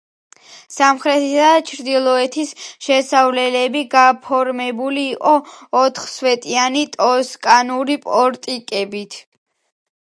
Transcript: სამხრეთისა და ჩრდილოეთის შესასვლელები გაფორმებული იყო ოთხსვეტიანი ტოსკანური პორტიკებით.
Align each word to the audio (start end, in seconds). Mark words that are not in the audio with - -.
სამხრეთისა 0.75 1.49
და 1.55 1.59
ჩრდილოეთის 1.71 2.53
შესასვლელები 2.87 3.83
გაფორმებული 3.93 5.05
იყო 5.13 5.35
ოთხსვეტიანი 5.85 6.85
ტოსკანური 6.99 8.01
პორტიკებით. 8.09 9.23